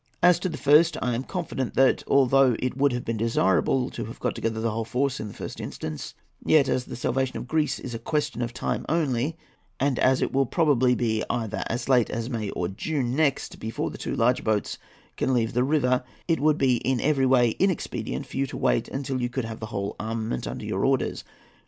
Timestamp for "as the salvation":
6.67-7.37